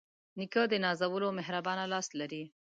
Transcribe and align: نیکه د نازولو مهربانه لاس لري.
نیکه 0.37 0.63
د 0.71 0.73
نازولو 0.85 1.29
مهربانه 1.37 1.83
لاس 1.93 2.07
لري. 2.19 2.43